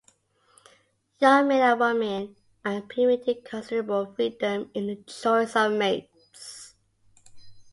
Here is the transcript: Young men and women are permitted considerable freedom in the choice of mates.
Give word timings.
Young 1.19 1.47
men 1.47 1.61
and 1.61 1.79
women 1.79 2.35
are 2.65 2.81
permitted 2.81 3.45
considerable 3.45 4.11
freedom 4.15 4.71
in 4.73 4.87
the 4.87 4.95
choice 5.03 5.55
of 5.55 5.73
mates. 5.73 6.73